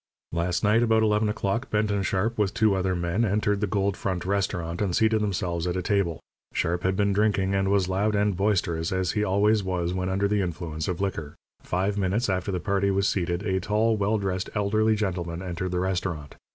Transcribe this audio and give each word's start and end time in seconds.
Last 0.31 0.63
night 0.63 0.81
about 0.81 1.03
eleven 1.03 1.29
o'clock 1.29 1.69
Benton 1.69 2.01
Sharp, 2.01 2.35
with 2.35 2.55
two 2.55 2.73
other 2.73 2.95
men, 2.95 3.23
entered 3.23 3.61
the 3.61 3.67
Gold 3.67 3.95
Front 3.95 4.25
Restaurant 4.25 4.81
and 4.81 4.95
seated 4.95 5.21
themselves 5.21 5.67
at 5.67 5.75
a 5.77 5.83
table. 5.83 6.19
Sharp 6.55 6.81
had 6.81 6.95
been 6.95 7.13
drinking, 7.13 7.53
and 7.53 7.69
was 7.69 7.87
loud 7.87 8.15
and 8.15 8.35
boisterous, 8.35 8.91
as 8.91 9.11
he 9.11 9.23
always 9.23 9.61
was 9.63 9.93
when 9.93 10.09
under 10.09 10.27
the 10.27 10.41
influence 10.41 10.87
of 10.87 11.01
liquor. 11.01 11.35
Five 11.61 11.99
minutes 11.99 12.29
after 12.29 12.51
the 12.51 12.59
party 12.59 12.89
was 12.89 13.07
seated 13.07 13.43
a 13.43 13.59
tall, 13.59 13.95
well 13.95 14.17
dressed, 14.17 14.49
elderly 14.55 14.95
gentleman 14.95 15.43
entered 15.43 15.69
the 15.69 15.79
restaurant. 15.79 16.33